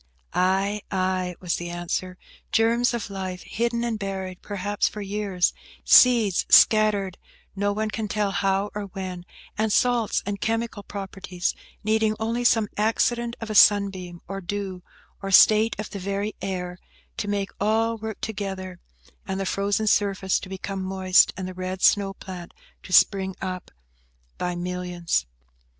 "Ay, 0.33 0.81
ay," 0.89 1.35
was 1.39 1.57
the 1.57 1.69
answer; 1.69 2.17
"germs 2.51 2.91
of 2.91 3.11
life, 3.11 3.43
hidden 3.43 3.83
and 3.83 3.99
buried, 3.99 4.41
perhaps, 4.41 4.87
for 4.87 4.99
years; 4.99 5.53
seeds 5.85 6.43
scattered 6.49 7.19
no 7.55 7.71
one 7.71 7.91
can 7.91 8.07
tell 8.07 8.31
how 8.31 8.71
or 8.73 8.85
when; 8.93 9.25
and 9.59 9.71
salts 9.71 10.23
and 10.25 10.41
chemical 10.41 10.81
properties, 10.81 11.53
needing 11.83 12.15
only 12.19 12.43
some 12.43 12.67
accident 12.77 13.35
of 13.39 13.51
a 13.51 13.53
sunbeam, 13.53 14.21
or 14.27 14.41
dew, 14.41 14.81
or 15.21 15.29
state 15.29 15.75
of 15.77 15.91
the 15.91 15.99
very 15.99 16.33
air, 16.41 16.79
to 17.15 17.27
make 17.27 17.51
all 17.59 17.95
work 17.99 18.19
together, 18.21 18.79
and 19.27 19.39
the 19.39 19.45
frozen 19.45 19.85
surface 19.85 20.39
to 20.39 20.49
become 20.49 20.81
moist, 20.81 21.31
and 21.37 21.47
the 21.47 21.53
red 21.53 21.83
snow 21.83 22.13
plant 22.15 22.55
to 22.81 22.91
spring 22.91 23.35
up 23.39 23.69
by 24.39 24.55
millions." 24.55 25.27